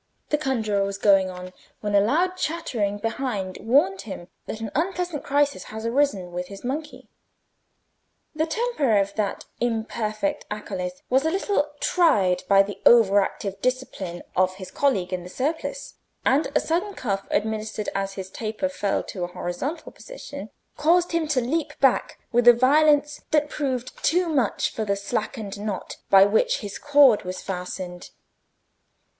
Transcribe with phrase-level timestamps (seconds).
[0.29, 5.23] The conjuror was going on, when a loud chattering behind warned him that an unpleasant
[5.23, 7.07] crisis had arisen with his monkey.
[8.33, 14.23] The temper of that imperfect acolyth was a little tried by the over active discipline
[14.35, 15.93] of his colleague in the surplice,
[16.25, 21.27] and a sudden cuff administered as his taper fell to a horizontal position, caused him
[21.27, 26.25] to leap back with a violence that proved too much for the slackened knot by
[26.25, 28.09] which his cord was fastened.